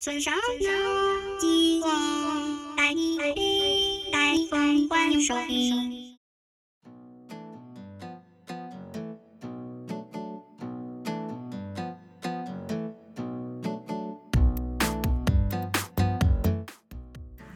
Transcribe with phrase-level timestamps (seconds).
[0.00, 1.92] 村上有机光，
[2.76, 3.18] 带你
[4.12, 6.16] 带风欢收听。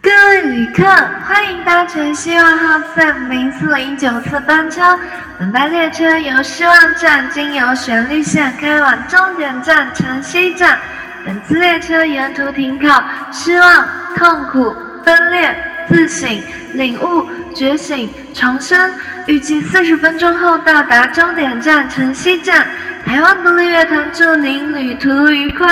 [0.00, 4.98] 各位旅客，欢迎搭乘希望号 FM 零四零九次班车。
[5.38, 10.80] 本班列车由希望站经由旋律线开往终点站城西站。
[11.24, 13.86] 本次列车沿途停靠失望、
[14.16, 15.54] 痛苦、分裂、
[15.88, 16.40] 自省、
[16.74, 18.90] 领悟、觉醒、重生。
[19.26, 22.66] 预计四十分钟后到达终点站城西站。
[23.04, 25.66] 台湾独立乐团祝您旅途愉快。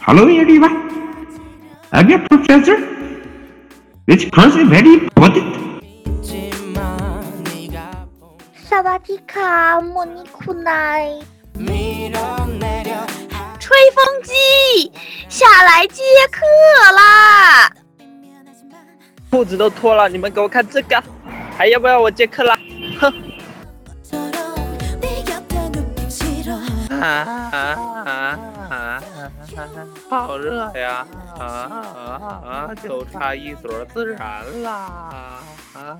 [0.00, 0.90] Hello everyone.
[1.90, 2.78] I'm a professor.
[4.06, 5.71] Which person very important?
[8.72, 11.06] 萨瓦迪卡，莫尼库奈。
[13.60, 14.90] 吹风机，
[15.28, 16.40] 下来接客
[16.96, 17.70] 啦！
[19.28, 21.04] 裤子都脱了，你们给我看这个，
[21.54, 22.58] 还要不要我接客啦？
[22.98, 23.12] 哼！
[26.98, 27.06] 啊
[27.52, 27.58] 啊
[28.06, 28.38] 啊
[28.70, 29.02] 啊！
[30.08, 31.06] 好热呀！
[31.38, 32.74] 啊啊啊！
[32.82, 35.42] 就差一撮孜然啦！
[35.74, 35.98] 啊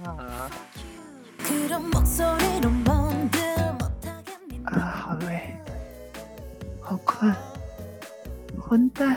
[4.64, 4.78] 啊！
[4.78, 5.56] 啊，好累，
[6.80, 7.34] 好困，
[8.60, 9.16] 混蛋！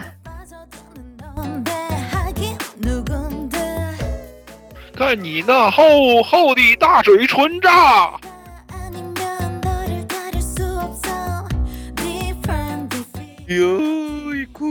[4.96, 7.68] 看你那厚厚的大嘴唇子！
[13.48, 14.66] 优衣库。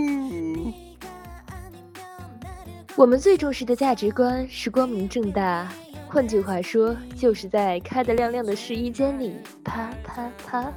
[2.97, 5.69] 我们最重视的价值观是光明正大，
[6.09, 10.73] 换句话说就是在开的亮亮的试衣间里啪啪啪。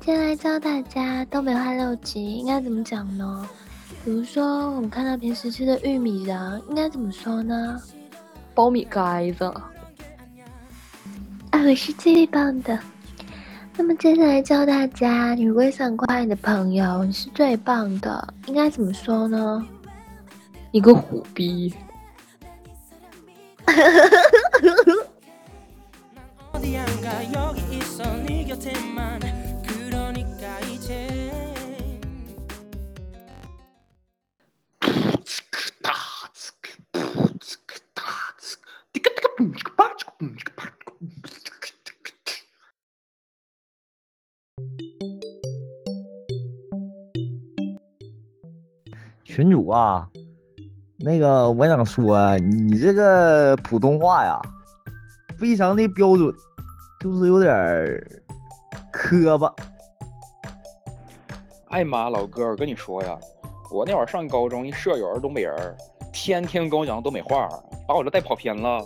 [0.00, 3.46] 接下来教大家东北话六级应该怎么讲呢？
[4.04, 7.76] 比如说我们看到平时吃的玉米瓤应该怎么说呢？
[8.56, 9.44] 苞米盖子。
[11.50, 12.78] 啊，我是最棒的。
[13.76, 19.62] 那么接下来教大家，你如果想夸你的朋友你是最棒的，应该怎么说呢？
[20.72, 21.74] 你个虎逼！
[49.24, 50.08] 群主啊，
[50.96, 54.40] 那个我想说，你这个普通话呀，
[55.36, 56.34] 非常的标准，
[56.98, 57.52] 就是有点
[58.90, 59.54] 磕巴。
[61.68, 63.18] 哎妈，老哥，我跟你说呀，
[63.70, 65.76] 我那会儿上高中，一舍友是东北人，
[66.10, 67.46] 天天跟我讲东北话，
[67.86, 68.82] 把我都带跑偏了。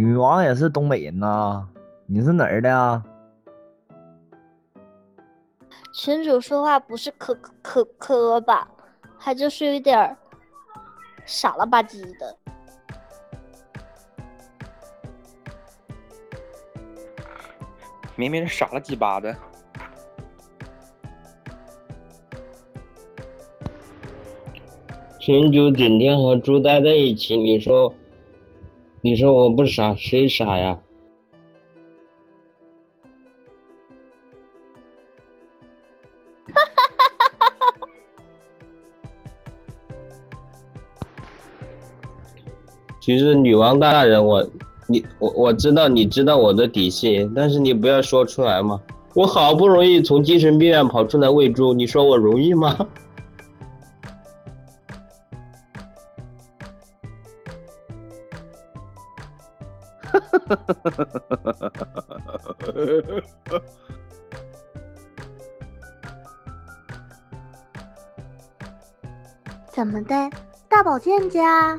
[0.00, 1.68] 女王也是东北人呐，
[2.06, 3.04] 你是哪儿的啊？
[5.92, 8.66] 群主说话不是磕磕磕吧，
[9.18, 10.16] 他就是有点儿
[11.26, 12.34] 傻了吧唧的。
[18.16, 19.36] 明明是傻了鸡巴的。
[25.18, 27.94] 群主整天和猪待在一起，你说，
[29.02, 30.78] 你说我不傻，谁傻呀？
[43.00, 44.46] 其实女王大人，我
[44.86, 48.78] 你我我知道你知道我的底细，但是你不要说出来嘛。
[49.14, 52.86] 我好不容易从精神病院跑出来喂猪，你说我容易吗？
[69.72, 70.28] 怎么的，
[70.68, 71.78] 大宝剑家？